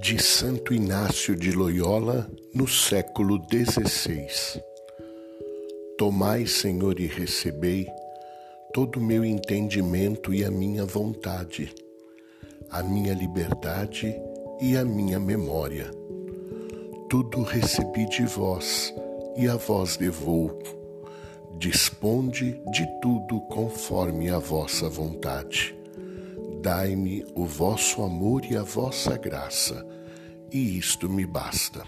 de 0.00 0.22
Santo 0.22 0.74
Inácio 0.74 1.34
de 1.34 1.52
Loyola 1.52 2.30
no 2.54 2.68
século 2.68 3.38
XVI. 3.38 4.62
Tomai, 5.96 6.46
Senhor, 6.46 7.00
e 7.00 7.06
recebei 7.06 7.88
todo 8.72 8.96
o 8.96 9.02
meu 9.02 9.24
entendimento 9.24 10.34
e 10.34 10.44
a 10.44 10.50
minha 10.50 10.84
vontade, 10.84 11.74
a 12.70 12.82
minha 12.82 13.14
liberdade 13.14 14.14
e 14.60 14.76
a 14.76 14.84
minha 14.84 15.18
memória. 15.18 15.90
Tudo 17.08 17.42
recebi 17.42 18.06
de 18.08 18.24
vós 18.24 18.94
e 19.36 19.48
a 19.48 19.56
vós 19.56 19.96
devolvo. 19.96 20.58
Disponde 21.58 22.60
de 22.70 22.86
tudo 23.00 23.40
conforme 23.48 24.28
a 24.28 24.38
vossa 24.38 24.88
vontade 24.88 25.75
Dai-me 26.60 27.24
o 27.34 27.44
vosso 27.44 28.02
amor 28.02 28.44
e 28.44 28.56
a 28.56 28.62
vossa 28.62 29.16
graça, 29.16 29.86
e 30.50 30.78
isto 30.78 31.08
me 31.08 31.26
basta. 31.26 31.84